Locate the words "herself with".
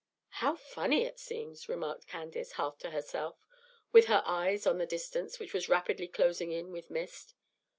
2.89-4.05